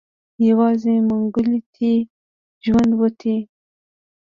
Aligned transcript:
يوازې 0.47 0.93
منګلی 1.07 1.59
تې 1.75 1.93
ژوندی 2.65 2.95
وتی. 2.99 3.35